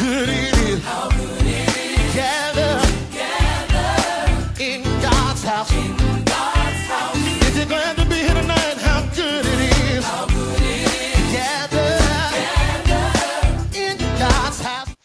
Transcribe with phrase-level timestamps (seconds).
[0.00, 0.84] good it is.
[0.84, 2.14] How good it is.
[4.60, 5.72] In God's house.
[5.72, 6.00] in.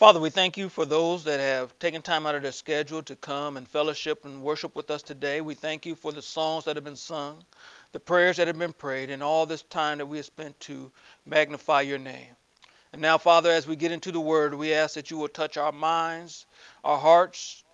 [0.05, 3.15] Father, we thank you for those that have taken time out of their schedule to
[3.15, 5.41] come and fellowship and worship with us today.
[5.41, 7.43] We thank you for the songs that have been sung,
[7.91, 10.91] the prayers that have been prayed, and all this time that we have spent to
[11.25, 12.35] magnify your name.
[12.95, 15.57] And now, Father, as we get into the word, we ask that you will touch
[15.57, 16.45] our minds,
[16.81, 17.65] our hearts,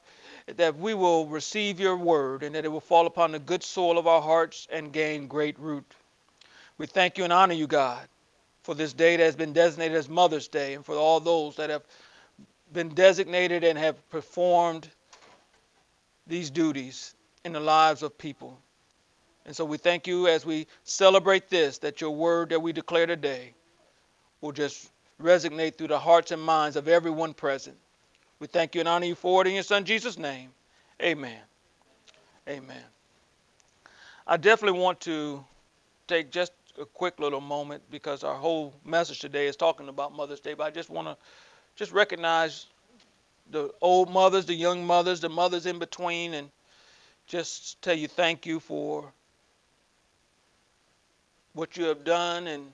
[0.48, 4.00] that we will receive your word and that it will fall upon the good soil
[4.00, 5.86] of our hearts and gain great root.
[6.80, 8.08] We thank you and honor you, God,
[8.64, 11.70] for this day that has been designated as Mother's Day and for all those that
[11.70, 11.84] have
[12.74, 14.90] been designated and have performed
[16.26, 17.14] these duties
[17.46, 18.58] in the lives of people.
[19.46, 23.06] And so we thank you as we celebrate this, that your word that we declare
[23.06, 23.54] today
[24.42, 24.90] will just
[25.22, 27.78] resonate through the hearts and minds of everyone present.
[28.40, 30.50] We thank you and honor you for it in your son Jesus' name.
[31.02, 31.40] Amen.
[32.48, 32.84] Amen.
[34.26, 35.44] I definitely want to
[36.08, 40.40] take just a quick little moment because our whole message today is talking about Mother's
[40.40, 41.18] Day, but I just want to
[41.76, 42.68] just recognize
[43.52, 46.50] the old mothers, the young mothers, the mothers in between, and
[47.28, 49.12] just tell you thank you for
[51.54, 52.48] what you have done.
[52.48, 52.72] And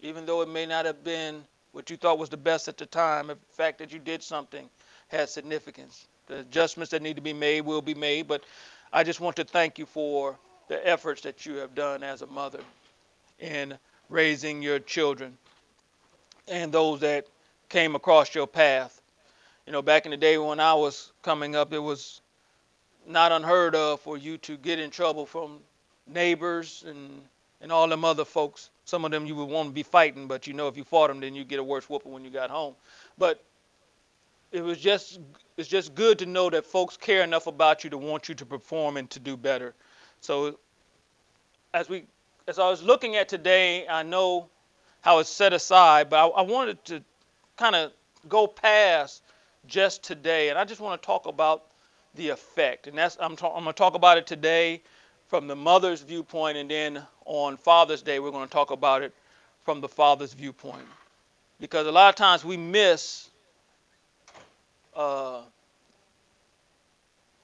[0.00, 1.42] even though it may not have been
[1.74, 4.70] what you thought was the best at the time, the fact that you did something
[5.08, 6.06] has significance.
[6.28, 8.44] The adjustments that need to be made will be made, but
[8.92, 12.28] I just want to thank you for the efforts that you have done as a
[12.28, 12.60] mother
[13.40, 13.76] in
[14.08, 15.36] raising your children
[16.46, 17.26] and those that
[17.68, 19.02] came across your path.
[19.66, 22.20] You know, back in the day when I was coming up, it was
[23.04, 25.58] not unheard of for you to get in trouble from
[26.06, 27.20] neighbors and
[27.60, 28.70] and all them other folks.
[28.84, 31.08] Some of them you would want to be fighting, but you know if you fought
[31.08, 32.74] them, then you get a worse whooping when you got home.
[33.16, 33.42] But
[34.52, 35.20] it was just
[35.56, 38.46] it's just good to know that folks care enough about you to want you to
[38.46, 39.74] perform and to do better.
[40.20, 40.58] So
[41.72, 42.04] as we
[42.46, 44.48] as I was looking at today, I know
[45.00, 47.02] how it's set aside, but I, I wanted to
[47.56, 47.92] kind of
[48.28, 49.22] go past
[49.66, 51.64] just today, and I just want to talk about
[52.14, 54.82] the effect, and that's I'm, ta- I'm going to talk about it today
[55.34, 59.12] from the mother's viewpoint, and then on Father's Day we're going to talk about it
[59.64, 60.86] from the father's viewpoint,
[61.58, 63.28] because a lot of times we miss
[64.94, 65.40] uh,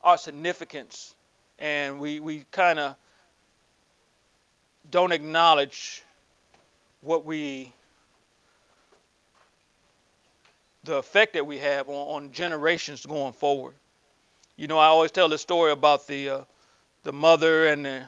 [0.04, 1.16] our significance,
[1.58, 2.94] and we we kind of
[4.92, 6.04] don't acknowledge
[7.00, 7.72] what we
[10.84, 13.74] the effect that we have on, on generations going forward.
[14.56, 16.40] You know, I always tell the story about the uh,
[17.02, 18.02] the mother and the,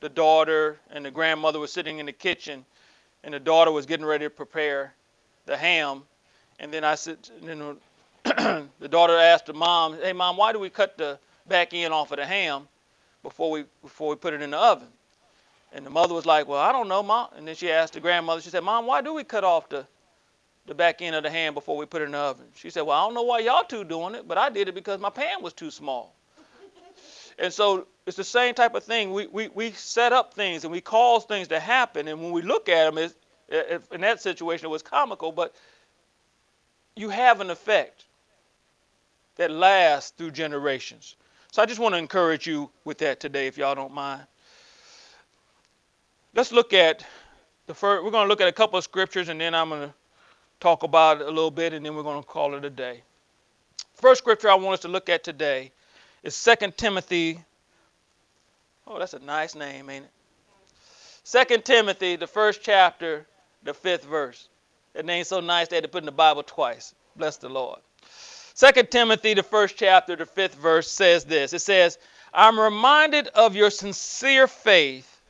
[0.00, 2.64] the daughter and the grandmother was sitting in the kitchen,
[3.24, 4.94] and the daughter was getting ready to prepare
[5.46, 6.02] the ham,
[6.60, 7.76] and then I said, you know,
[8.24, 12.12] the daughter asked the mom, "Hey, mom, why do we cut the back end off
[12.12, 12.68] of the ham
[13.22, 14.88] before we before we put it in the oven?"
[15.72, 18.00] And the mother was like, "Well, I don't know, mom." And then she asked the
[18.00, 18.42] grandmother.
[18.42, 19.86] She said, "Mom, why do we cut off the
[20.66, 22.82] the back end of the ham before we put it in the oven?" She said,
[22.82, 25.10] "Well, I don't know why y'all two doing it, but I did it because my
[25.10, 26.14] pan was too small."
[27.38, 29.12] And so it's the same type of thing.
[29.12, 32.42] We, we, we set up things and we cause things to happen, and when we
[32.42, 33.10] look at them,
[33.48, 35.54] if in that situation it was comical, but
[36.96, 38.04] you have an effect
[39.36, 41.16] that lasts through generations.
[41.52, 44.22] So I just want to encourage you with that today, if y'all don't mind.
[46.34, 47.04] Let's look at
[47.66, 48.04] the first.
[48.04, 49.94] We're going to look at a couple of scriptures, and then I'm going to
[50.60, 53.02] talk about it a little bit, and then we're going to call it a day.
[53.94, 55.72] First scripture I want us to look at today
[56.28, 57.40] is 2 Timothy.
[58.86, 61.48] Oh, that's a nice name, ain't it?
[61.48, 63.26] 2 Timothy, the first chapter,
[63.62, 64.48] the fifth verse.
[64.92, 66.94] That name's so nice they had to put in the Bible twice.
[67.16, 67.80] Bless the Lord.
[68.56, 71.98] 2 Timothy, the first chapter, the fifth verse says this It says,
[72.34, 75.22] I'm reminded of your sincere faith,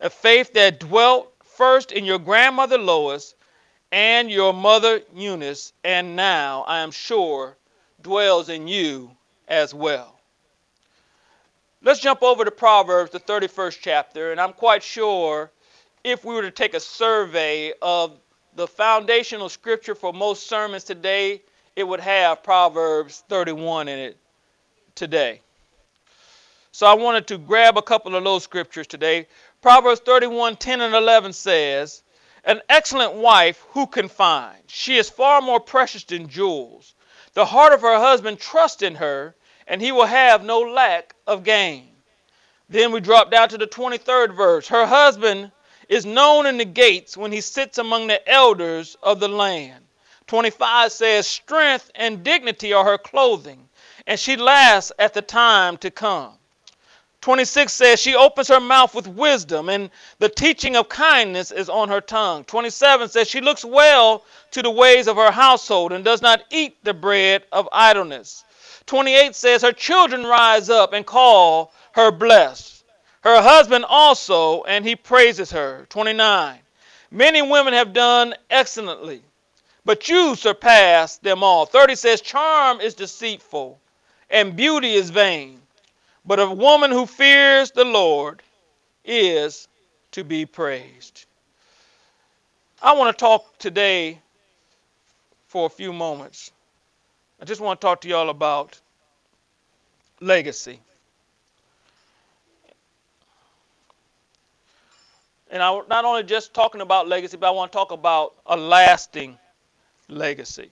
[0.00, 3.34] a faith that dwelt first in your grandmother Lois
[3.90, 7.56] and your mother Eunice, and now, I am sure,
[8.02, 9.10] dwells in you
[9.48, 10.11] as well.
[11.84, 15.50] Let's jump over to Proverbs, the 31st chapter, and I'm quite sure
[16.04, 18.20] if we were to take a survey of
[18.54, 21.42] the foundational scripture for most sermons today,
[21.74, 24.16] it would have Proverbs 31 in it
[24.94, 25.40] today.
[26.70, 29.26] So I wanted to grab a couple of those scriptures today.
[29.60, 32.04] Proverbs 31 10 and 11 says,
[32.44, 34.62] An excellent wife who can find?
[34.68, 36.94] She is far more precious than jewels.
[37.34, 39.34] The heart of her husband trusts in her,
[39.72, 41.88] and he will have no lack of gain.
[42.68, 44.68] Then we drop down to the 23rd verse.
[44.68, 45.50] Her husband
[45.88, 49.82] is known in the gates when he sits among the elders of the land.
[50.26, 53.66] 25 says, Strength and dignity are her clothing,
[54.06, 56.34] and she laughs at the time to come.
[57.22, 59.88] 26 says, She opens her mouth with wisdom, and
[60.18, 62.44] the teaching of kindness is on her tongue.
[62.44, 66.76] 27 says, She looks well to the ways of her household and does not eat
[66.84, 68.44] the bread of idleness.
[68.86, 72.84] 28 says, Her children rise up and call her blessed.
[73.22, 75.86] Her husband also, and he praises her.
[75.90, 76.58] 29.
[77.10, 79.22] Many women have done excellently,
[79.84, 81.66] but you surpass them all.
[81.66, 83.78] 30 says, Charm is deceitful,
[84.30, 85.60] and beauty is vain.
[86.24, 88.42] But a woman who fears the Lord
[89.04, 89.68] is
[90.12, 91.26] to be praised.
[92.80, 94.20] I want to talk today
[95.46, 96.50] for a few moments.
[97.42, 98.80] I just want to talk to y'all about
[100.20, 100.78] legacy.
[105.50, 108.56] And I'm not only just talking about legacy, but I want to talk about a
[108.56, 109.36] lasting
[110.06, 110.70] legacy.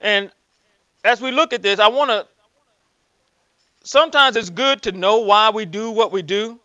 [0.00, 0.32] And
[1.04, 2.26] as we look at this, I want to.
[3.84, 6.58] Sometimes it's good to know why we do what we do.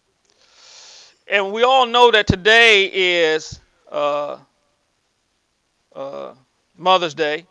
[1.28, 3.60] And we all know that today is
[3.92, 4.38] uh,
[5.96, 6.34] uh,
[6.76, 7.46] Mother's Day.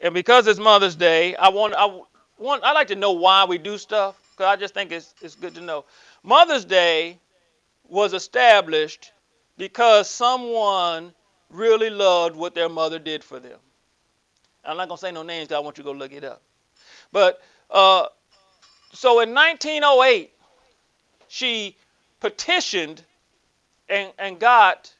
[0.00, 2.00] And because it's Mother's Day, I want, I
[2.38, 5.34] want, I like to know why we do stuff because I just think it's, it's
[5.34, 5.84] good to know.
[6.22, 7.18] Mother's Day
[7.88, 9.12] was established
[9.56, 11.14] because someone
[11.50, 13.58] really loved what their mother did for them.
[14.64, 16.42] I'm not gonna say no names I want you to go look it up.
[17.12, 17.40] But
[17.70, 18.06] uh,
[18.92, 20.32] so in 1908,
[21.28, 21.76] she
[22.20, 23.02] petitioned
[23.88, 24.92] and, and got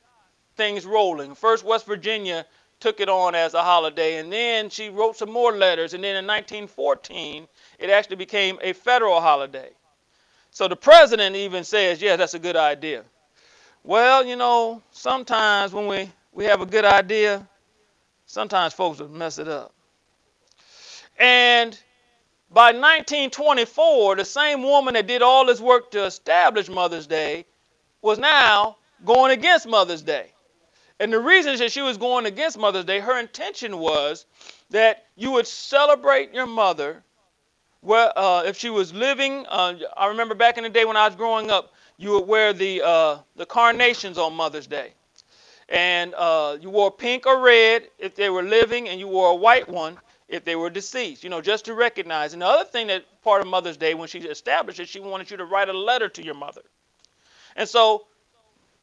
[0.56, 1.34] things rolling.
[1.34, 2.46] First, West Virginia
[2.80, 6.16] took it on as a holiday, and then she wrote some more letters, and then
[6.16, 7.46] in 1914,
[7.78, 9.70] it actually became a federal holiday.
[10.50, 13.04] So the president even says, yeah, that's a good idea.
[13.84, 17.46] Well, you know, sometimes when we, we have a good idea,
[18.26, 19.72] sometimes folks will mess it up.
[21.18, 21.78] And
[22.50, 27.46] by 1924, the same woman that did all this work to establish Mother's Day
[28.02, 30.32] was now going against Mother's Day.
[30.98, 34.24] And the reason that she was going against Mother's Day, her intention was
[34.70, 37.02] that you would celebrate your mother.
[37.82, 41.06] Well, uh, if she was living, uh, I remember back in the day when I
[41.06, 44.92] was growing up, you would wear the uh, the carnations on Mother's Day,
[45.68, 49.34] and uh, you wore pink or red if they were living, and you wore a
[49.34, 51.24] white one if they were deceased.
[51.24, 52.32] You know, just to recognize.
[52.32, 55.30] And the other thing that part of Mother's Day, when she established it, she wanted
[55.30, 56.62] you to write a letter to your mother.
[57.54, 58.06] And so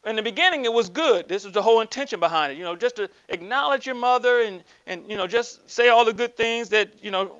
[0.05, 1.27] in the beginning it was good.
[1.27, 2.57] This was the whole intention behind it.
[2.57, 6.13] You know just to acknowledge your mother and and you know just say all the
[6.13, 7.37] good things that you know.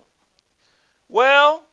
[1.10, 1.66] Well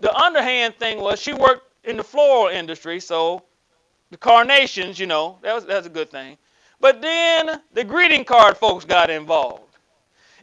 [0.00, 3.42] the underhand thing was she worked in the floral industry so
[4.10, 6.36] the carnations you know that was that's a good thing.
[6.80, 9.76] But then the greeting card folks got involved.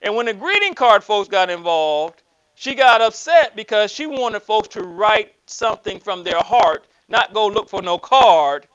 [0.01, 2.23] And when the greeting card folks got involved
[2.59, 7.47] she got upset because she wanted folks to write something from their heart not go
[7.47, 8.67] look for no card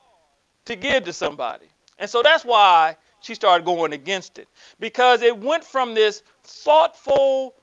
[0.65, 1.67] to give to somebody.
[1.97, 4.47] And so that's why she started going against it
[4.79, 7.55] because it went from this thoughtful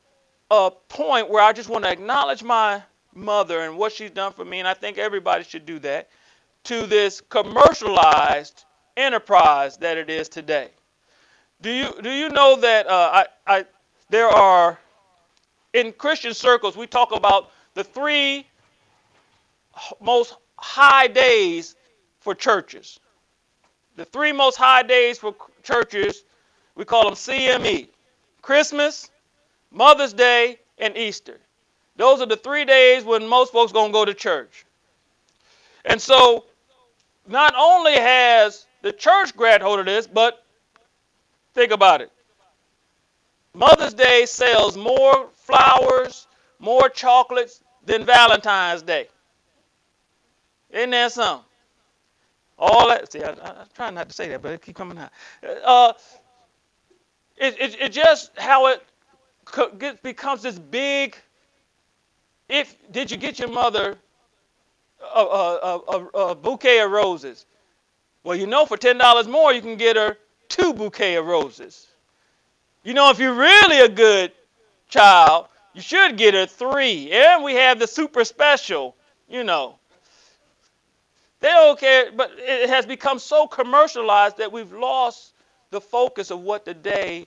[0.50, 2.82] uh, point where I just want to acknowledge my
[3.14, 6.08] mother and what she's done for me, and I think everybody should do that,
[6.64, 8.64] to this commercialized
[8.96, 10.70] enterprise that it is today.
[11.60, 13.66] Do you do you know that uh, I, I
[14.10, 14.78] there are
[15.72, 18.46] in Christian circles we talk about the three
[20.00, 21.74] most high days
[22.20, 23.00] for churches.
[23.96, 26.24] The three most high days for churches,
[26.76, 27.88] we call them CME
[28.40, 29.10] Christmas,
[29.70, 31.38] Mother's Day, and Easter.
[31.96, 34.64] Those are the three days when most folks to go to church.
[35.84, 36.44] And so,
[37.26, 40.44] not only has the church grabbed hold of this, but
[41.54, 42.10] think about it.
[43.54, 46.26] Mother's Day sells more flowers,
[46.58, 49.08] more chocolates than Valentine's Day.
[50.72, 51.44] Isn't that something?
[52.58, 53.12] All that.
[53.12, 55.10] See, I, am trying not to say that, but it keep coming out.
[55.64, 55.92] Uh,
[57.36, 58.82] it, it, it just how it
[59.78, 61.16] get, becomes this big.
[62.48, 63.98] If did you get your mother
[65.14, 67.46] a, a, a, a bouquet of roses?
[68.24, 70.16] Well, you know, for ten dollars more, you can get her
[70.48, 71.86] two bouquet of roses.
[72.84, 74.32] You know, if you're really a good
[74.88, 77.10] child, you should get her three.
[77.12, 78.96] And we have the super special,
[79.28, 79.78] you know.
[81.42, 85.34] They don't care, but it has become so commercialized that we've lost
[85.70, 87.26] the focus of what the day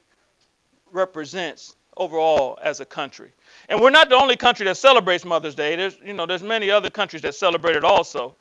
[0.94, 3.34] represents overall as a country.
[3.68, 5.76] And we're not the only country that celebrates Mother's Day.
[5.76, 8.38] There's, you know, there's many other countries that celebrate it also.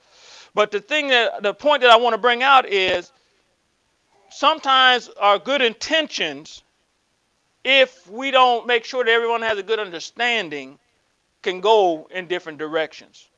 [0.55, 3.11] But the thing that the point that I want to bring out is
[4.31, 6.63] sometimes our good intentions,
[7.65, 10.79] if we don't make sure that everyone has a good understanding,
[11.43, 13.29] can go in different directions.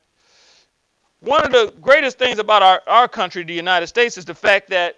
[1.21, 4.69] One of the greatest things about our, our country, the United States, is the fact
[4.69, 4.97] that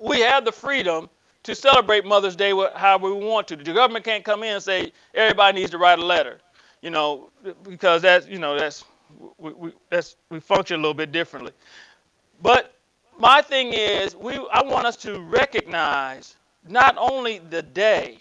[0.00, 1.10] we have the freedom
[1.42, 3.56] to celebrate Mother's Day however we want to.
[3.56, 6.38] The government can't come in and say everybody needs to write a letter,
[6.82, 7.30] you know,
[7.62, 8.84] because that's you know that's
[9.38, 11.52] we, we that's we function a little bit differently.
[12.42, 12.74] But
[13.18, 18.18] my thing is, we I want us to recognize not only the day,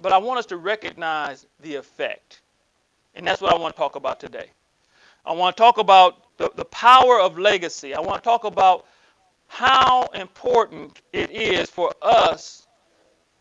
[0.00, 2.42] but I want us to recognize the effect,
[3.14, 4.50] and that's what I want to talk about today.
[5.24, 7.94] I want to talk about the, the power of legacy.
[7.94, 8.86] I want to talk about
[9.46, 12.66] how important it is for us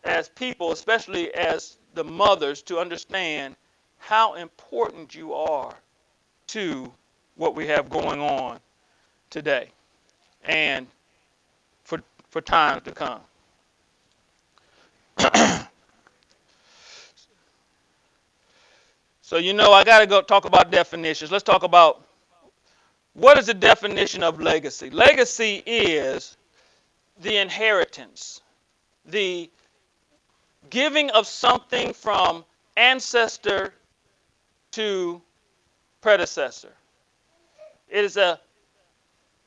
[0.03, 3.55] as people, especially as the mothers, to understand
[3.97, 5.73] how important you are
[6.47, 6.91] to
[7.35, 8.59] what we have going on
[9.29, 9.69] today
[10.45, 10.87] and
[11.83, 13.21] for, for times to come.
[19.31, 21.31] So, you know, I got to go talk about definitions.
[21.31, 22.05] Let's talk about
[23.13, 24.89] what is the definition of legacy?
[24.89, 26.35] Legacy is
[27.21, 28.41] the inheritance,
[29.05, 29.49] the
[30.69, 32.43] giving of something from
[32.75, 33.73] ancestor
[34.71, 35.21] to
[36.01, 36.73] predecessor.
[37.87, 38.37] It is a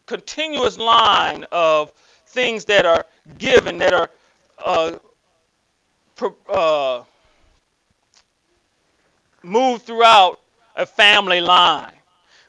[0.07, 1.93] continuous line of
[2.29, 3.05] things that are
[3.37, 4.09] given, that are
[4.65, 4.93] uh,
[6.49, 7.03] uh,
[9.45, 10.41] moved throughout
[10.77, 11.93] a family line.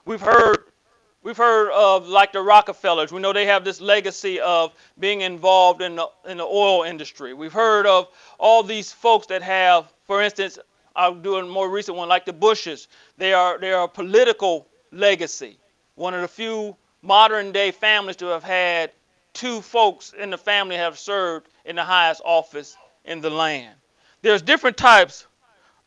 [0.05, 0.59] We've heard
[1.25, 3.11] We've heard of like the Rockefellers.
[3.11, 7.33] We know they have this legacy of being involved in the, in the oil industry.
[7.33, 10.59] We've heard of all these folks that have, for instance,
[10.95, 12.89] I'll do a more recent one like the Bushes.
[13.17, 15.57] They are they are a political legacy.
[15.95, 18.91] One of the few modern day families to have had
[19.33, 23.73] two folks in the family have served in the highest office in the land.
[24.21, 25.25] There's different types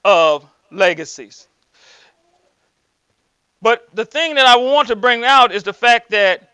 [0.04, 1.48] of legacies.
[3.60, 6.52] But the thing that I want to bring out is the fact that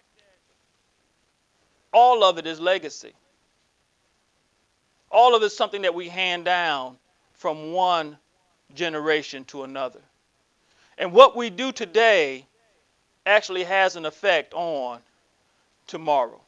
[1.92, 3.12] all of it is legacy.
[5.11, 6.97] All of it is something that we hand down
[7.35, 8.16] from one
[8.75, 10.00] generation to another.
[10.99, 12.47] And what we do today
[13.26, 15.00] actually has an effect on
[15.87, 16.40] tomorrow.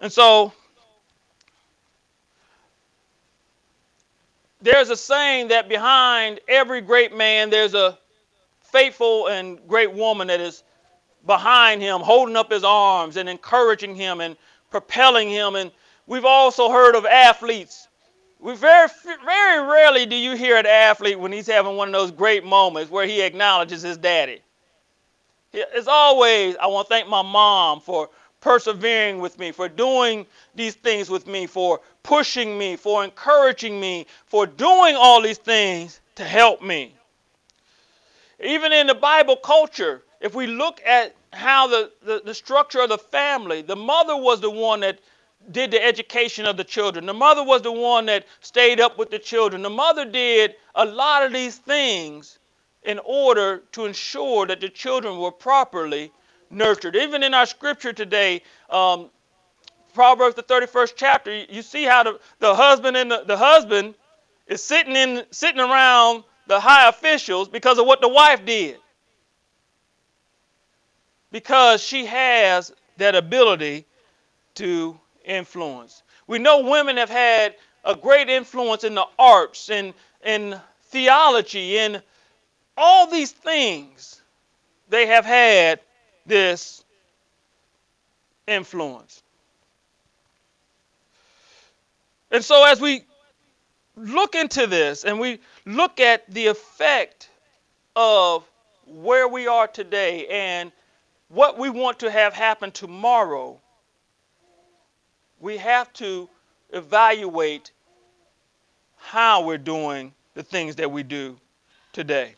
[0.00, 0.52] And so
[4.62, 7.98] there's a saying that behind every great man there's a
[8.64, 10.62] faithful and great woman that is
[11.26, 14.36] behind him, holding up his arms and encouraging him and
[14.70, 15.54] propelling him.
[15.54, 15.70] And
[16.06, 17.86] we've also heard of athletes.
[18.40, 18.88] We very,
[19.24, 22.90] very rarely do you hear an athlete when he's having one of those great moments
[22.90, 24.40] where he acknowledges his daddy.
[25.52, 28.08] It's always, I want to thank my mom for
[28.40, 34.06] persevering with me, for doing these things with me, for pushing me, for encouraging me,
[34.26, 36.94] for doing all these things to help me.
[38.42, 42.88] Even in the Bible culture, if we look at how the, the, the, structure of
[42.88, 44.98] the family, the mother was the one that
[45.50, 47.06] did the education of the children.
[47.06, 49.62] The mother was the one that stayed up with the children.
[49.62, 52.38] The mother did a lot of these things
[52.84, 56.12] in order to ensure that the children were properly
[56.50, 56.96] nurtured.
[56.96, 59.10] Even in our scripture today, um,
[59.94, 63.94] Proverbs the 31st chapter, you see how the, the husband and the, the husband
[64.46, 68.78] is sitting in sitting around the high officials because of what the wife did.
[71.30, 73.86] Because she has that ability
[74.56, 76.02] to influence.
[76.26, 79.94] We know women have had a great influence in the arts and
[80.24, 82.02] in theology and
[82.76, 84.20] all these things.
[84.88, 85.80] They have had
[86.26, 86.84] this
[88.46, 89.21] influence.
[92.32, 93.04] And so as we
[93.94, 97.28] look into this and we look at the effect
[97.94, 98.44] of
[98.86, 100.72] where we are today and
[101.28, 103.60] what we want to have happen tomorrow,
[105.40, 106.28] we have to
[106.72, 107.70] evaluate
[108.96, 111.36] how we're doing the things that we do
[111.92, 112.34] today.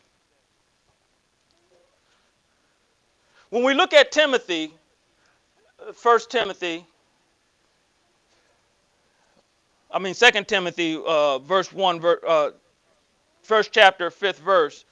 [3.49, 4.73] When we look at Timothy,
[5.79, 6.85] uh, 1 Timothy
[9.95, 12.49] I mean, Second Timothy, uh, verse one, uh,
[13.43, 14.83] first chapter, fifth verse.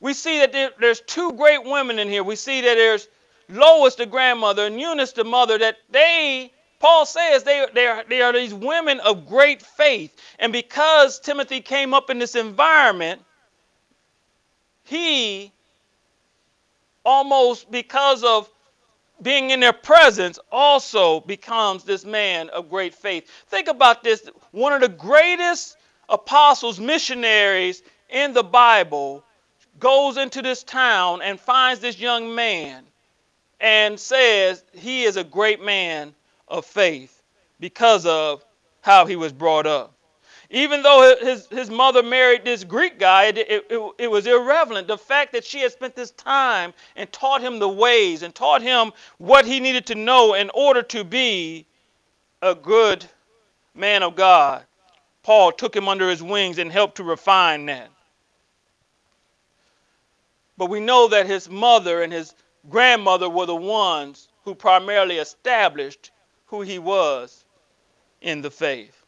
[0.00, 2.24] We see that there, there's two great women in here.
[2.24, 3.08] We see that there's
[3.50, 5.58] Lois, the grandmother, and Eunice, the mother.
[5.58, 10.16] That they, Paul says, they they are they are these women of great faith.
[10.38, 13.20] And because Timothy came up in this environment,
[14.84, 15.52] he
[17.04, 18.48] almost because of
[19.22, 23.28] being in their presence also becomes this man of great faith.
[23.48, 24.28] Think about this.
[24.50, 25.76] One of the greatest
[26.08, 29.24] apostles, missionaries in the Bible,
[29.78, 32.84] goes into this town and finds this young man
[33.60, 36.14] and says he is a great man
[36.48, 37.22] of faith
[37.60, 38.44] because of
[38.80, 39.91] how he was brought up.
[40.54, 44.86] Even though his, his mother married this Greek guy, it, it, it, it was irrelevant.
[44.86, 48.60] The fact that she had spent this time and taught him the ways and taught
[48.60, 51.64] him what he needed to know in order to be
[52.42, 53.02] a good
[53.74, 54.64] man of God.
[55.22, 57.88] Paul took him under his wings and helped to refine that.
[60.58, 62.34] But we know that his mother and his
[62.68, 66.10] grandmother were the ones who primarily established
[66.46, 67.42] who he was
[68.20, 69.01] in the faith.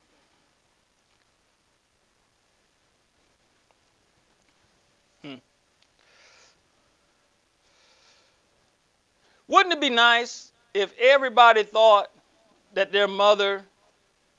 [9.55, 12.11] Wouldn't it be nice if everybody thought
[12.73, 13.63] that their mother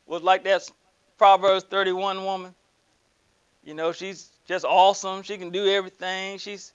[0.06, 0.70] was like that
[1.18, 2.54] Proverbs 31 woman?
[3.64, 5.24] You know, she's just awesome.
[5.24, 6.38] She can do everything.
[6.38, 6.74] She's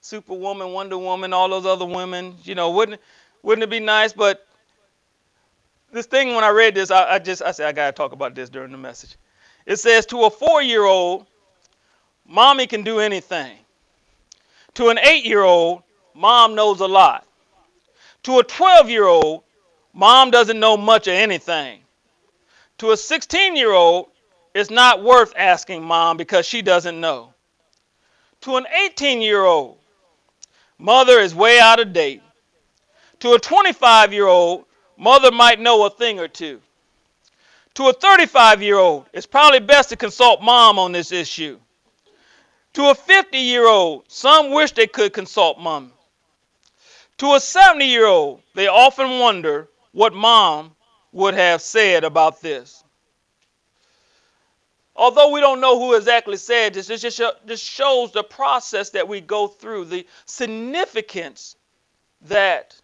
[0.00, 2.34] Superwoman, Wonder Woman, all those other women.
[2.44, 2.98] You know, wouldn't
[3.42, 4.14] wouldn't it be nice?
[4.14, 4.46] But
[5.92, 8.34] this thing when I read this, I, I just I said I gotta talk about
[8.34, 9.16] this during the message.
[9.66, 11.26] It says to a four-year-old,
[12.26, 13.58] mommy can do anything.
[14.76, 15.82] To an eight-year-old,
[16.14, 17.26] mom knows a lot.
[18.24, 19.42] To a 12-year-old,
[19.92, 21.80] mom doesn't know much of anything.
[22.78, 24.08] To a 16-year-old,
[24.54, 27.34] it's not worth asking mom because she doesn't know.
[28.42, 29.78] To an 18-year-old,
[30.78, 32.22] mother is way out of date.
[33.20, 34.64] To a 25 year old,
[34.96, 36.60] mother might know a thing or two.
[37.74, 41.58] To a 35 year old, it's probably best to consult mom on this issue.
[42.74, 45.92] To a 50 year old, some wish they could consult mom.
[47.18, 50.74] To a 70 year old, they often wonder what mom
[51.12, 52.82] would have said about this.
[54.94, 59.20] Although we don't know who exactly said this, this just, shows the process that we
[59.20, 61.56] go through, the significance
[62.22, 62.78] that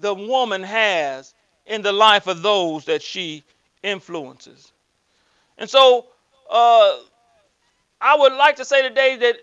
[0.00, 1.34] the woman has
[1.66, 3.42] in the life of those that she
[3.82, 4.72] influences.
[5.56, 6.06] And so
[6.50, 6.98] uh,
[8.00, 9.36] I would like to say today that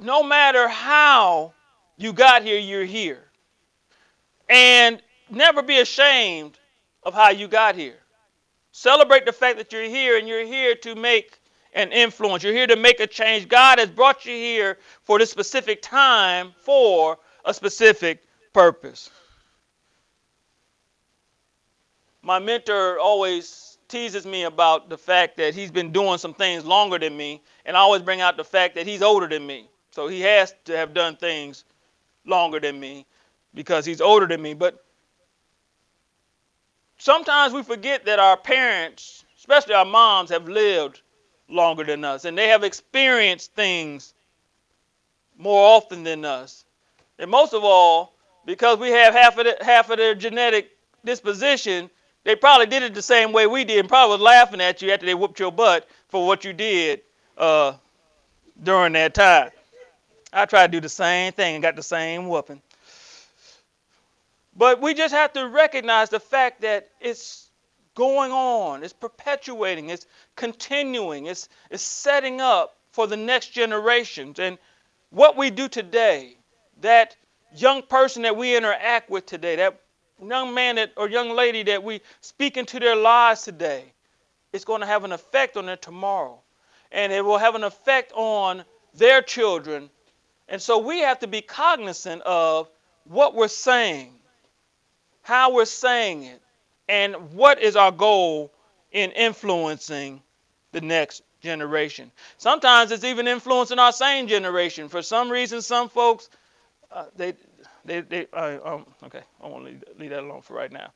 [0.00, 1.52] no matter how
[1.96, 3.27] you got here, you're here.
[4.48, 6.58] And never be ashamed
[7.02, 7.98] of how you got here.
[8.72, 11.40] Celebrate the fact that you're here and you're here to make
[11.74, 12.42] an influence.
[12.42, 13.48] You're here to make a change.
[13.48, 19.10] God has brought you here for this specific time for a specific purpose.
[22.22, 26.98] My mentor always teases me about the fact that he's been doing some things longer
[26.98, 29.68] than me, and I always bring out the fact that he's older than me.
[29.90, 31.64] So he has to have done things
[32.26, 33.06] longer than me
[33.54, 34.54] because he's older than me.
[34.54, 34.84] But
[36.98, 41.02] sometimes we forget that our parents, especially our moms, have lived
[41.48, 44.12] longer than us and they have experienced things
[45.38, 46.64] more often than us.
[47.18, 50.70] And most of all, because we have half of, the, half of their genetic
[51.04, 51.90] disposition,
[52.24, 54.90] they probably did it the same way we did and probably was laughing at you
[54.90, 57.00] after they whooped your butt for what you did
[57.36, 57.72] uh,
[58.62, 59.50] during that time.
[60.32, 62.60] I tried to do the same thing and got the same whooping.
[64.58, 67.48] But we just have to recognize the fact that it's
[67.94, 74.40] going on, it's perpetuating, it's continuing, it's, it's setting up for the next generations.
[74.40, 74.58] And
[75.10, 76.36] what we do today,
[76.80, 77.14] that
[77.54, 79.80] young person that we interact with today, that
[80.20, 83.84] young man that, or young lady that we speak into their lives today,
[84.52, 86.40] it's going to have an effect on their tomorrow.
[86.90, 89.88] And it will have an effect on their children.
[90.48, 92.68] And so we have to be cognizant of
[93.04, 94.17] what we're saying
[95.28, 96.40] how we're saying it,
[96.88, 98.50] and what is our goal
[98.92, 100.22] in influencing
[100.72, 102.10] the next generation.
[102.38, 104.88] Sometimes it's even influencing our same generation.
[104.88, 106.30] For some reason, some folks,
[106.90, 107.34] uh, they,
[107.84, 110.92] they, they uh, um, okay, I won't leave, leave that alone for right now.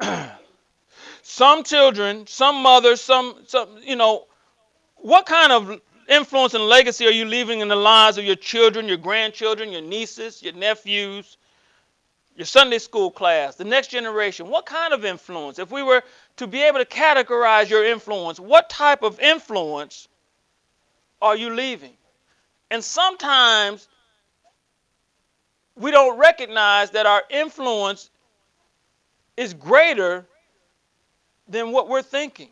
[1.22, 4.24] some children, some mothers, some, some, you know,
[4.96, 8.88] what kind of influence and legacy are you leaving in the lives of your children,
[8.88, 11.36] your grandchildren, your nieces, your nephews,
[12.36, 14.48] your Sunday school class, the next generation?
[14.48, 15.58] What kind of influence?
[15.58, 16.02] If we were
[16.36, 20.08] to be able to categorize your influence, what type of influence
[21.22, 21.94] are you leaving?
[22.70, 23.88] And sometimes
[25.76, 28.10] we don't recognize that our influence
[29.36, 30.26] is greater
[31.48, 32.48] than what we're thinking.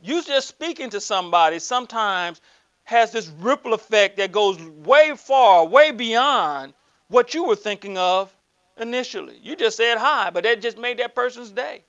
[0.00, 2.40] You just speaking to somebody sometimes
[2.84, 6.72] has this ripple effect that goes way far, way beyond
[7.08, 8.34] what you were thinking of
[8.78, 9.38] initially.
[9.42, 11.82] You just said hi, but that just made that person's day.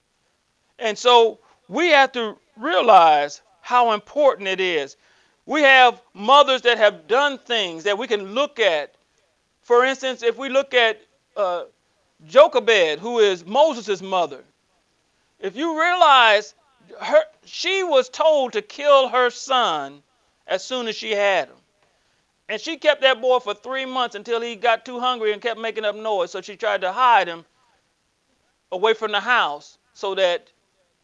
[0.80, 4.98] And so we have to realize how important it is.
[5.46, 8.96] We have mothers that have done things that we can look at.
[9.62, 11.02] For instance, if we look at
[11.38, 11.66] uh,
[12.28, 14.44] Jochebed, who is Moses' mother,
[15.40, 16.56] if you realize
[17.00, 20.02] her, she was told to kill her son
[20.48, 21.56] as soon as she had him.
[22.48, 25.60] And she kept that boy for three months until he got too hungry and kept
[25.60, 26.32] making up noise.
[26.32, 27.46] So she tried to hide him
[28.72, 30.48] away from the house so that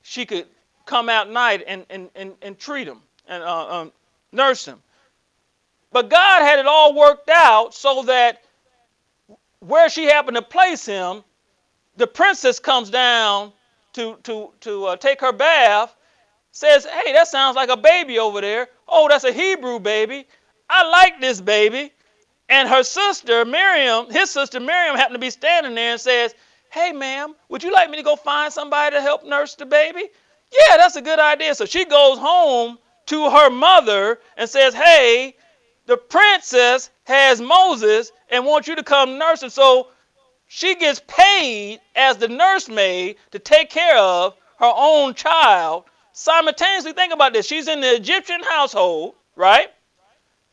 [0.01, 0.47] she could
[0.85, 3.91] come out night and, and, and, and treat him and uh, um,
[4.31, 4.81] nurse him.
[5.91, 8.43] But God had it all worked out so that
[9.59, 11.23] where she happened to place him,
[11.97, 13.53] the princess comes down
[13.93, 15.95] to, to, to uh, take her bath,
[16.55, 18.69] says, Hey, that sounds like a baby over there.
[18.87, 20.25] Oh, that's a Hebrew baby.
[20.69, 21.91] I like this baby.
[22.47, 26.33] And her sister, Miriam, his sister, Miriam, happened to be standing there and says,
[26.71, 30.03] Hey, ma'am, would you like me to go find somebody to help nurse the baby?
[30.51, 31.53] Yeah, that's a good idea.
[31.55, 35.35] So she goes home to her mother and says, Hey,
[35.87, 39.49] the princess has Moses and wants you to come nurse him.
[39.49, 39.89] So
[40.47, 45.83] she gets paid as the nursemaid to take care of her own child.
[46.17, 47.45] Simultaneously, think about this.
[47.45, 49.67] She's in the Egyptian household, right?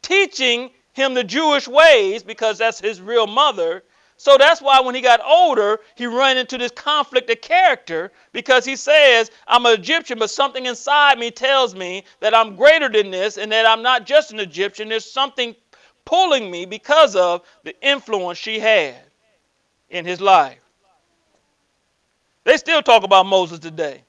[0.02, 3.84] Teaching him the Jewish ways because that's his real mother.
[4.16, 8.64] So that's why when he got older, he ran into this conflict of character because
[8.64, 13.12] he says, I'm an Egyptian, but something inside me tells me that I'm greater than
[13.12, 14.88] this and that I'm not just an Egyptian.
[14.88, 15.54] There's something
[16.04, 18.96] pulling me because of the influence she had
[19.90, 20.58] in his life.
[22.42, 24.02] They still talk about Moses today.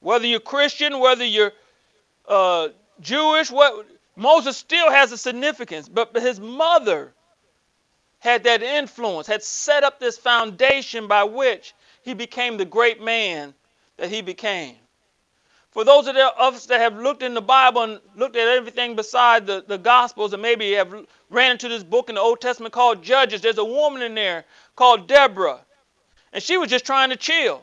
[0.00, 1.52] Whether you're Christian, whether you're
[2.26, 2.68] uh,
[3.00, 7.12] Jewish, what Moses still has a significance, but his mother
[8.20, 13.54] had that influence, had set up this foundation by which he became the great man
[13.96, 14.76] that he became.
[15.70, 19.46] For those of us that have looked in the Bible and looked at everything beside
[19.46, 20.92] the, the Gospels and maybe have
[21.30, 24.44] ran into this book in the Old Testament called Judges, there's a woman in there
[24.74, 25.60] called Deborah.
[26.32, 27.62] And she was just trying to chill.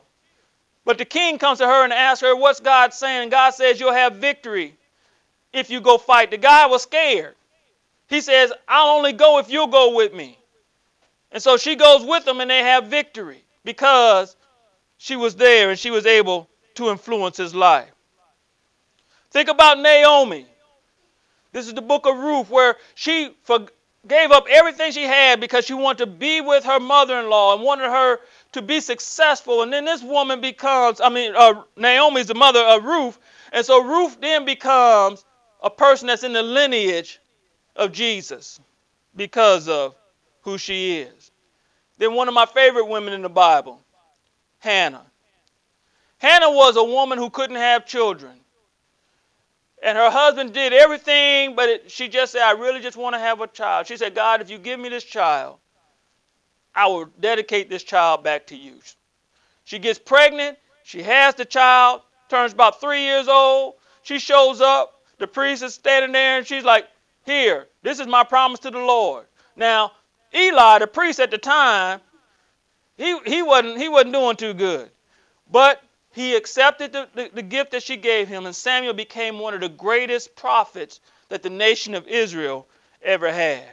[0.85, 3.29] But the king comes to her and asks her, What's God saying?
[3.29, 4.75] God says, You'll have victory
[5.51, 6.31] if you go fight.
[6.31, 7.35] The guy was scared.
[8.07, 10.37] He says, I'll only go if you'll go with me.
[11.31, 14.35] And so she goes with them and they have victory because
[14.97, 17.89] she was there and she was able to influence his life.
[19.31, 20.45] Think about Naomi.
[21.51, 23.67] This is the book of Ruth where she for,
[24.07, 27.89] gave up everything she had because she wanted to be with her mother-in-law and wanted
[27.89, 28.19] her
[28.55, 29.61] to be successful.
[29.61, 33.19] And then this woman becomes, I mean, uh, Naomi's the mother of Ruth.
[33.51, 35.25] And so Ruth then becomes
[35.61, 37.19] a person that's in the lineage
[37.75, 38.59] of Jesus
[39.13, 39.93] because of
[40.41, 41.31] who she is.
[41.97, 43.81] Then one of my favorite women in the Bible,
[44.59, 45.05] Hannah.
[46.17, 48.39] Hannah was a woman who couldn't have children.
[49.83, 53.19] And her husband did everything, but it, she just said, I really just want to
[53.19, 53.87] have a child.
[53.87, 55.57] She said, God, if you give me this child,
[56.75, 58.75] I will dedicate this child back to you.
[59.63, 60.57] She gets pregnant.
[60.83, 63.75] She has the child, turns about three years old.
[64.03, 65.01] She shows up.
[65.17, 66.87] The priest is standing there, and she's like,
[67.25, 69.25] Here, this is my promise to the Lord.
[69.55, 69.93] Now,
[70.33, 72.01] Eli, the priest at the time,
[72.97, 74.91] he, he, wasn't, he wasn't doing too good.
[75.49, 79.53] But he accepted the, the, the, gift that she gave him, and Samuel became one
[79.53, 82.67] of the greatest prophets that the nation of Israel
[83.01, 83.67] ever had.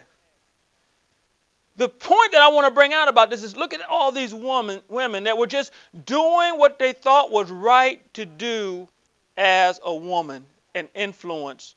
[1.77, 4.35] The point that I want to bring out about this is look at all these
[4.35, 5.73] woman, women that were just
[6.05, 8.89] doing what they thought was right to do
[9.37, 11.75] as a woman and influence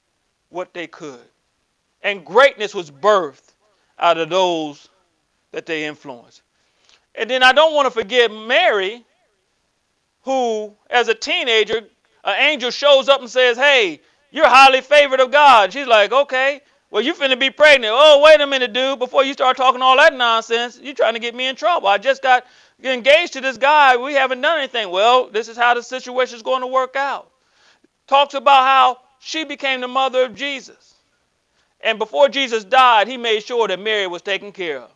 [0.49, 1.19] what they could.
[2.01, 3.53] And greatness was birthed
[3.97, 4.89] out of those
[5.51, 6.41] that they influenced.
[7.15, 9.05] And then I don't want to forget Mary,
[10.23, 11.81] who, as a teenager,
[12.25, 15.71] an angel shows up and says, Hey, you're highly favored of God.
[15.71, 16.61] She's like, Okay,
[16.95, 17.93] well, you finna be pregnant.
[17.93, 18.99] Oh, wait a minute, dude.
[18.99, 21.89] Before you start talking all that nonsense, you're trying to get me in trouble.
[21.89, 22.45] I just got
[22.81, 23.97] engaged to this guy.
[23.97, 24.89] We haven't done anything.
[24.91, 27.29] Well, this is how the situation is going to work out.
[28.07, 30.93] Talks about how she became the mother of Jesus.
[31.81, 34.89] And before Jesus died, he made sure that Mary was taken care of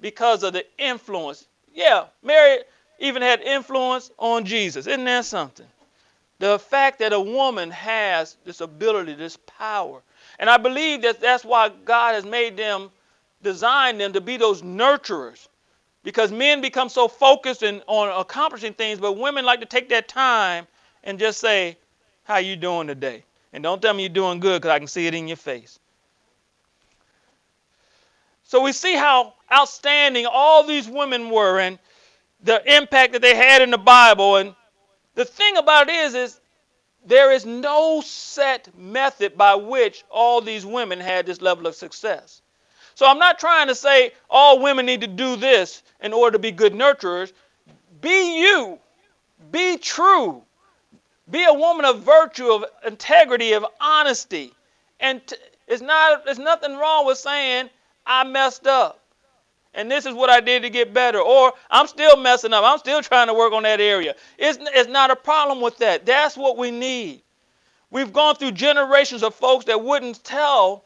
[0.00, 1.46] because of the influence.
[1.72, 2.64] Yeah, Mary
[2.98, 4.88] even had influence on Jesus.
[4.88, 5.68] Isn't that something?
[6.40, 10.02] The fact that a woman has this ability, this power.
[10.40, 12.90] And I believe that that's why God has made them,
[13.42, 15.46] designed them to be those nurturers.
[16.02, 20.08] Because men become so focused in, on accomplishing things, but women like to take that
[20.08, 20.66] time
[21.04, 21.76] and just say,
[22.24, 23.22] how you doing today?
[23.52, 25.78] And don't tell me you're doing good because I can see it in your face.
[28.44, 31.78] So we see how outstanding all these women were and
[32.42, 34.36] the impact that they had in the Bible.
[34.36, 34.54] And
[35.16, 36.39] the thing about it is, is
[37.04, 42.42] there is no set method by which all these women had this level of success.
[42.94, 46.38] So I'm not trying to say all women need to do this in order to
[46.38, 47.32] be good nurturers.
[48.00, 48.78] Be you.
[49.50, 50.42] Be true.
[51.30, 54.52] Be a woman of virtue, of integrity, of honesty.
[54.98, 55.36] And t-
[55.66, 57.70] it's not there's nothing wrong with saying
[58.04, 58.99] I messed up.
[59.72, 61.20] And this is what I did to get better.
[61.20, 62.64] Or I'm still messing up.
[62.64, 64.14] I'm still trying to work on that area.
[64.36, 66.06] It's, it's not a problem with that.
[66.06, 67.22] That's what we need.
[67.90, 70.84] We've gone through generations of folks that wouldn't tell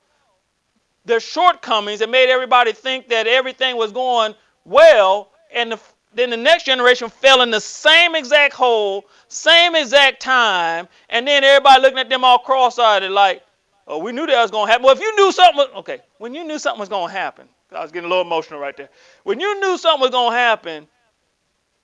[1.04, 5.30] their shortcomings and made everybody think that everything was going well.
[5.54, 5.80] And the,
[6.14, 10.88] then the next generation fell in the same exact hole, same exact time.
[11.10, 13.42] And then everybody looking at them all cross eyed like,
[13.86, 14.84] oh, we knew that was going to happen.
[14.84, 17.48] Well, if you knew something, was, okay, when you knew something was going to happen,
[17.74, 18.88] I was getting a little emotional right there.
[19.24, 20.86] When you knew something was going to happen,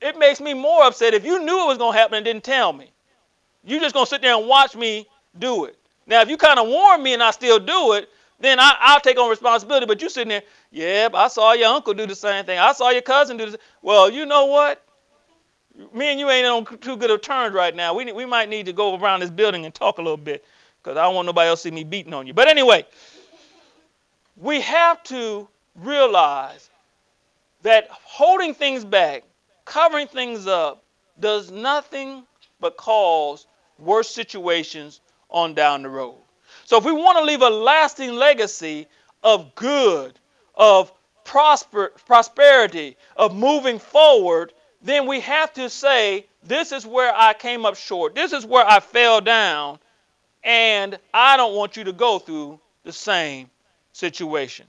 [0.00, 2.44] it makes me more upset if you knew it was going to happen and didn't
[2.44, 2.90] tell me.
[3.64, 5.06] You just going to sit there and watch me
[5.38, 5.76] do it.
[6.06, 8.08] Now, if you kind of warn me and I still do it,
[8.40, 9.86] then I, will take on responsibility.
[9.86, 12.58] But you sitting there, yeah, I saw your uncle do the same thing.
[12.58, 13.56] I saw your cousin do this.
[13.82, 14.82] Well, you know what?
[15.94, 17.94] Me and you ain't on too good of terms right now.
[17.94, 20.44] We, we might need to go around this building and talk a little bit
[20.82, 22.34] because I don't want nobody else to see me beating on you.
[22.34, 22.86] But anyway,
[24.36, 25.48] we have to
[25.80, 26.70] realize
[27.62, 29.24] that holding things back,
[29.64, 30.84] covering things up,
[31.18, 32.24] does nothing
[32.60, 33.46] but cause
[33.78, 36.16] worse situations on down the road.
[36.64, 38.86] So if we want to leave a lasting legacy
[39.22, 40.18] of good,
[40.54, 40.92] of
[41.24, 47.66] prosper, prosperity, of moving forward, then we have to say, this is where I came
[47.66, 48.14] up short.
[48.14, 49.78] This is where I fell down.
[50.42, 53.50] And I don't want you to go through the same
[53.92, 54.66] situation.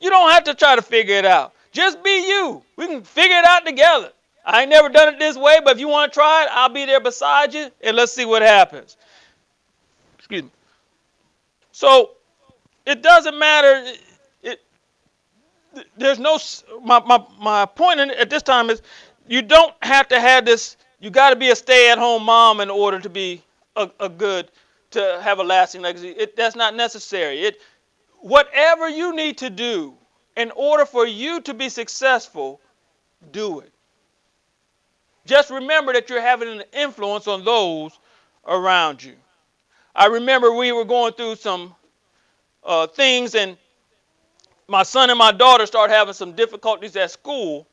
[0.00, 1.52] You don't have to try to figure it out.
[1.72, 2.62] Just be you.
[2.76, 4.12] We can figure it out together.
[4.44, 6.70] I ain't never done it this way, but if you want to try it, I'll
[6.70, 8.96] be there beside you and let's see what happens.
[10.16, 10.50] Excuse me.
[11.72, 12.12] So
[12.86, 13.92] it doesn't matter.
[14.42, 14.60] It,
[15.96, 16.38] there's no,
[16.82, 18.80] my, my, my point at this time is
[19.26, 22.60] you don't have to have this, you got to be a stay at home mom
[22.60, 23.42] in order to be
[23.76, 24.50] a, a good,
[24.92, 26.08] to have a lasting legacy.
[26.08, 27.40] It, that's not necessary.
[27.40, 27.60] It,
[28.20, 29.94] whatever you need to do
[30.36, 32.60] in order for you to be successful,
[33.32, 33.72] do it.
[35.26, 37.98] Just remember that you're having an influence on those
[38.46, 39.14] around you.
[39.94, 41.74] I remember we were going through some
[42.64, 43.56] uh, things, and
[44.68, 47.66] my son and my daughter started having some difficulties at school.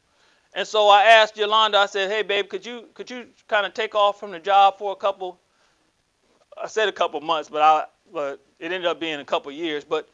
[0.53, 3.73] And so I asked Yolanda, I said, hey, babe, could you, could you kind of
[3.73, 5.39] take off from the job for a couple,
[6.61, 9.83] I said a couple months, but, I, but it ended up being a couple years.
[9.83, 10.09] But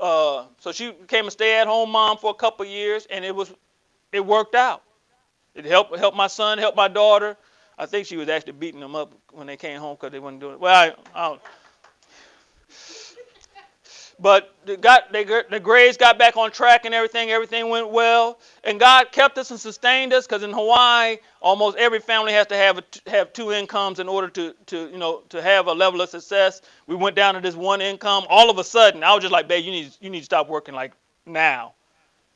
[0.00, 3.52] uh, so she became a stay-at-home mom for a couple years, and it was
[4.12, 4.82] it worked out.
[5.54, 7.36] It helped helped my son, helped my daughter.
[7.78, 10.40] I think she was actually beating them up when they came home because they wasn't
[10.40, 10.60] doing it.
[10.60, 11.42] Well, I, I don't.
[14.20, 17.30] But they got they, the grades got back on track and everything.
[17.30, 20.26] Everything went well, and God kept us and sustained us.
[20.26, 24.28] Because in Hawaii, almost every family has to have a, have two incomes in order
[24.28, 26.60] to to you know to have a level of success.
[26.86, 28.24] We went down to this one income.
[28.28, 30.48] All of a sudden, I was just like, "Babe, you need you need to stop
[30.48, 30.92] working like
[31.24, 31.72] now."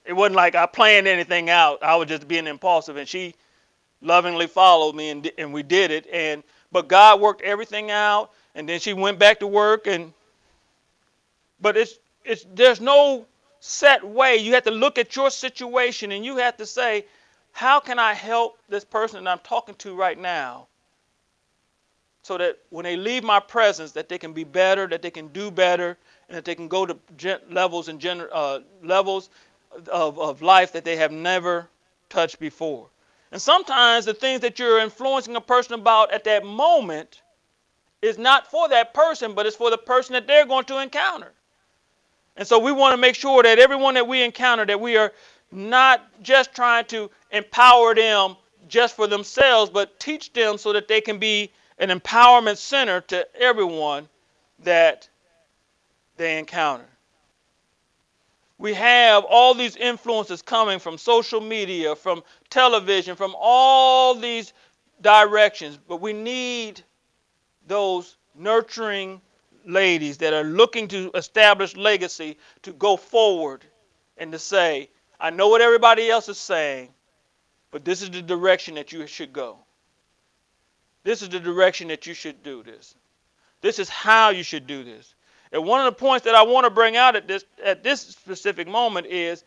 [0.06, 1.82] It wasn't like I planned anything out.
[1.82, 3.34] I was just being impulsive, and she
[4.00, 6.06] lovingly followed me, and and we did it.
[6.10, 6.42] And
[6.72, 10.14] but God worked everything out, and then she went back to work and
[11.64, 13.24] but it's it's there's no
[13.58, 14.36] set way.
[14.36, 17.06] You have to look at your situation and you have to say,
[17.52, 20.66] how can I help this person that I'm talking to right now?
[22.22, 25.28] So that when they leave my presence, that they can be better, that they can
[25.28, 25.96] do better,
[26.28, 26.98] and that they can go to
[27.50, 29.30] levels and gener- uh, levels
[29.90, 31.66] of, of life that they have never
[32.10, 32.88] touched before.
[33.32, 37.22] And sometimes the things that you're influencing a person about at that moment
[38.02, 41.32] is not for that person, but it's for the person that they're going to encounter.
[42.36, 45.12] And so we want to make sure that everyone that we encounter, that we are
[45.52, 48.36] not just trying to empower them
[48.68, 53.26] just for themselves, but teach them so that they can be an empowerment center to
[53.40, 54.08] everyone
[54.60, 55.08] that
[56.16, 56.86] they encounter.
[58.58, 64.52] We have all these influences coming from social media, from television, from all these
[65.00, 66.80] directions, but we need
[67.66, 69.20] those nurturing
[69.64, 73.64] ladies that are looking to establish legacy to go forward
[74.16, 76.90] and to say, I know what everybody else is saying,
[77.70, 79.58] but this is the direction that you should go.
[81.02, 82.94] This is the direction that you should do this.
[83.60, 85.14] This is how you should do this.
[85.52, 88.00] And one of the points that I want to bring out at this at this
[88.00, 89.44] specific moment is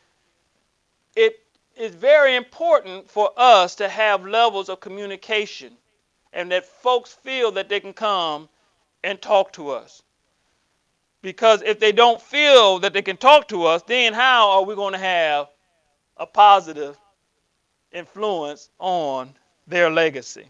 [1.15, 1.39] it
[1.75, 5.73] is very important for us to have levels of communication
[6.33, 8.47] and that folks feel that they can come
[9.03, 10.01] and talk to us.
[11.21, 14.75] Because if they don't feel that they can talk to us, then how are we
[14.75, 15.47] going to have
[16.17, 16.97] a positive
[17.91, 19.33] influence on
[19.67, 20.47] their legacy?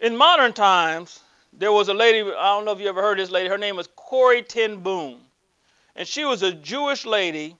[0.00, 1.20] In modern times,
[1.52, 3.76] there was a lady, I don't know if you ever heard this lady, her name
[3.76, 5.20] was Corrie ten Boom.
[5.96, 7.56] And she was a Jewish lady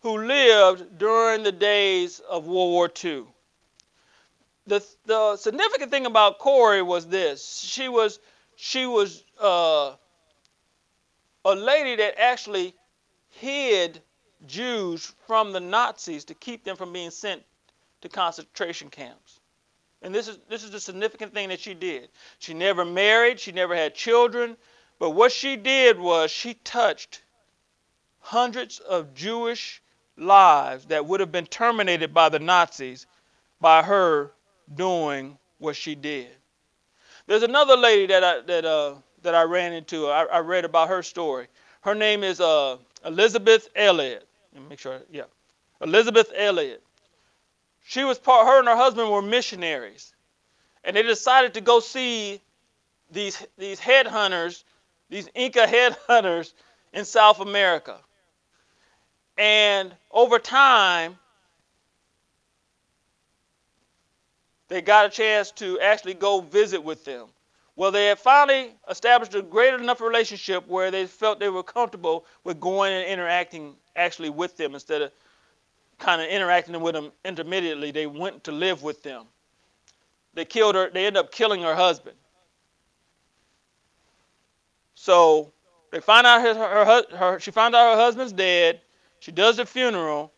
[0.00, 3.26] who lived during the days of World War II.
[4.68, 8.20] The, the significant thing about Corrie was this she was,
[8.56, 9.94] she was uh,
[11.44, 12.74] a lady that actually
[13.30, 14.02] hid
[14.46, 17.42] Jews from the Nazis to keep them from being sent
[18.02, 19.40] to concentration camps.
[20.02, 22.10] And this is this is the significant thing that she did.
[22.38, 24.56] She never married, she never had children,
[24.98, 27.22] but what she did was she touched
[28.20, 29.82] hundreds of Jewish
[30.16, 33.06] lives that would have been terminated by the Nazis
[33.60, 34.32] by her
[34.74, 36.28] doing what she did.
[37.26, 40.06] There's another lady that I that uh that I ran into.
[40.06, 41.46] I, I read about her story.
[41.82, 44.26] Her name is uh Elisabeth Elliot.
[44.54, 45.00] Let me make sure.
[45.10, 45.24] Yeah,
[45.80, 46.82] Elisabeth Elliot.
[47.84, 48.46] She was part.
[48.46, 50.14] Her and her husband were missionaries,
[50.84, 52.40] and they decided to go see
[53.10, 54.64] these these headhunters,
[55.10, 56.52] these Inca headhunters
[56.92, 57.98] in South America.
[59.36, 61.18] And over time,
[64.68, 67.26] they got a chance to actually go visit with them.
[67.76, 72.26] Well, they had finally established a great enough relationship where they felt they were comfortable
[72.44, 75.12] with going and interacting actually with them instead of
[75.98, 77.90] kind of interacting with them intermittently.
[77.90, 79.26] They went to live with them.
[80.34, 80.90] They killed her.
[80.90, 82.16] They ended up killing her husband.
[84.94, 85.52] So
[85.92, 88.80] they find out her, her, her, she found out her husband's dead.
[89.20, 90.32] She does the funeral.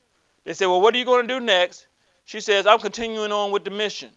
[0.44, 1.86] They say, well, what are you going to do next?
[2.24, 4.10] She says, I'm continuing on with the mission.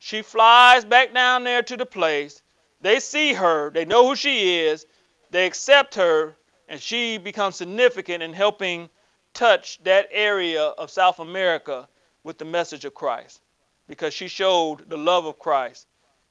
[0.00, 2.42] She flies back down there to the place.
[2.80, 3.70] They see her.
[3.70, 4.86] They know who she is.
[5.30, 6.34] They accept her,
[6.68, 8.88] and she becomes significant in helping
[9.34, 11.86] touch that area of South America
[12.24, 13.40] with the message of Christ
[13.86, 15.86] because she showed the love of Christ.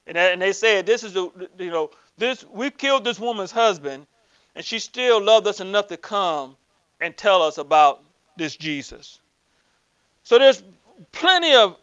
[0.07, 1.29] And, and they said, this is the,
[1.59, 4.07] you know, this, we killed this woman's husband,
[4.55, 6.57] and she still loved us enough to come
[6.99, 8.03] and tell us about
[8.35, 9.19] this Jesus.
[10.23, 10.63] So there's
[11.11, 11.77] plenty of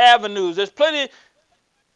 [0.00, 0.56] avenues.
[0.56, 1.10] There's plenty,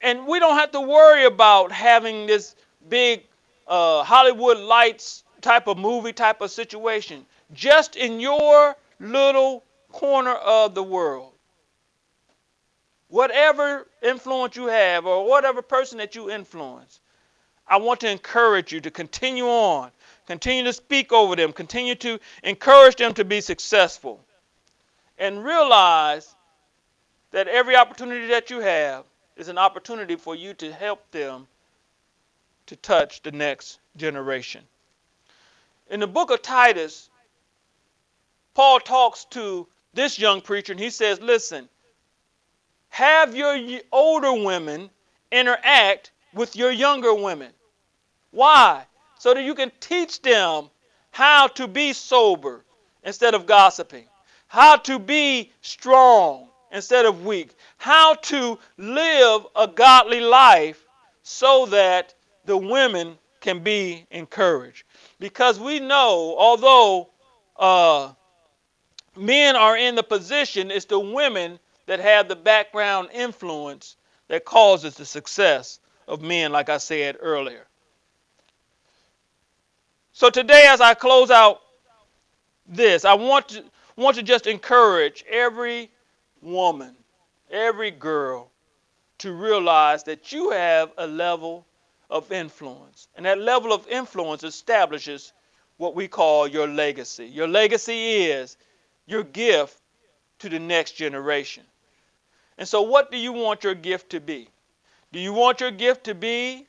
[0.00, 2.54] and we don't have to worry about having this
[2.88, 3.22] big
[3.66, 7.24] uh, Hollywood lights type of movie type of situation.
[7.52, 11.32] Just in your little corner of the world.
[13.08, 17.00] Whatever influence you have, or whatever person that you influence,
[17.66, 19.90] I want to encourage you to continue on
[20.26, 21.52] Continue to speak over them.
[21.52, 24.24] Continue to encourage them to be successful.
[25.18, 26.34] And realize
[27.34, 29.04] that every opportunity that you have
[29.36, 31.48] is an opportunity for you to help them
[32.66, 34.62] to touch the next generation.
[35.90, 37.10] In the book of Titus,
[38.54, 41.68] Paul talks to this young preacher and he says, Listen,
[42.90, 43.58] have your
[43.90, 44.88] older women
[45.32, 47.50] interact with your younger women.
[48.30, 48.86] Why?
[49.18, 50.68] so that you can teach them
[51.10, 52.62] how to be sober
[53.02, 54.04] instead of gossiping,
[54.48, 60.84] how to be strong instead of weak, how to live a godly life
[61.22, 64.82] so that the women can be encouraged.
[65.20, 67.08] Because we know, although
[67.56, 68.12] uh,
[69.16, 73.96] men are in the position, it's the women that have the background influence
[74.28, 77.66] that causes the success of men, like I said earlier.
[80.12, 81.60] So today, as I close out
[82.66, 83.64] this, I want to
[83.96, 85.90] want to just encourage every
[86.44, 86.94] woman,
[87.50, 88.50] every girl
[89.18, 91.66] to realize that you have a level
[92.10, 93.08] of influence.
[93.16, 95.32] And that level of influence establishes
[95.78, 97.26] what we call your legacy.
[97.26, 98.56] Your legacy is
[99.06, 99.76] your gift
[100.40, 101.64] to the next generation.
[102.58, 104.48] And so, what do you want your gift to be?
[105.12, 106.66] Do you want your gift to be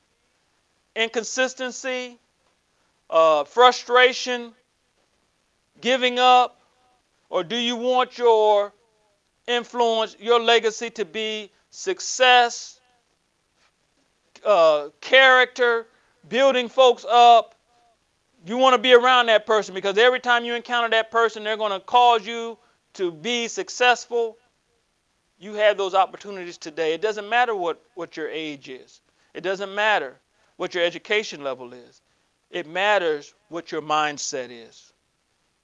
[0.95, 2.17] inconsistency,
[3.09, 4.53] uh, frustration,
[5.81, 6.59] giving up?
[7.29, 8.71] Or do you want your
[9.47, 12.79] influence, your legacy to be success,
[14.45, 15.87] uh, character,
[16.29, 17.55] building folks up?
[18.45, 21.57] You want to be around that person because every time you encounter that person, they're
[21.57, 22.57] going to cause you
[22.93, 24.37] to be successful.
[25.39, 26.93] You have those opportunities today.
[26.93, 29.01] It doesn't matter what, what your age is.
[29.33, 30.15] It doesn't matter
[30.57, 32.01] what your education level is.
[32.51, 34.93] It matters what your mindset is.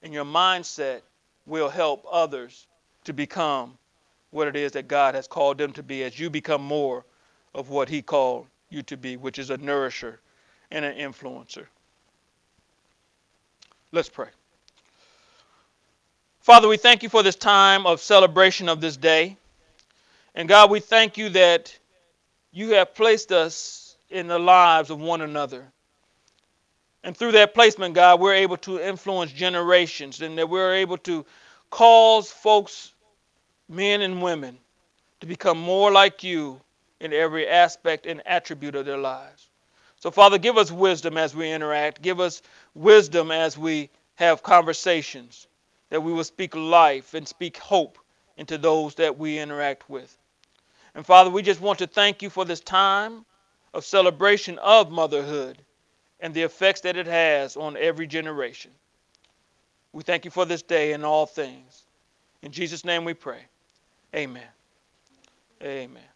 [0.02, 1.02] And your mindset
[1.46, 2.66] will help others
[3.04, 3.76] to become
[4.30, 7.04] what it is that God has called them to be as you become more
[7.54, 10.20] of what He called you to be, which is a nourisher
[10.70, 11.66] and an influencer.
[13.92, 14.28] Let's pray.
[16.40, 19.36] Father, we thank you for this time of celebration of this day.
[20.34, 21.78] And God, we thank you that
[22.52, 25.70] you have placed us in the lives of one another.
[27.04, 31.26] And through that placement, God, we're able to influence generations and that we're able to
[31.72, 32.92] cause folks,
[33.68, 34.58] men and women,
[35.20, 36.60] to become more like you
[37.00, 39.48] in every aspect and attribute of their lives.
[39.98, 42.02] So, Father, give us wisdom as we interact.
[42.02, 42.42] Give us
[42.74, 45.48] wisdom as we have conversations,
[45.88, 47.98] that we will speak life and speak hope
[48.36, 50.16] into those that we interact with.
[50.94, 53.24] And Father, we just want to thank you for this time
[53.72, 55.56] of celebration of motherhood
[56.20, 58.72] and the effects that it has on every generation.
[59.92, 61.84] We thank you for this day and all things.
[62.42, 63.42] In Jesus' name we pray.
[64.14, 64.42] Amen.
[65.62, 66.11] Amen.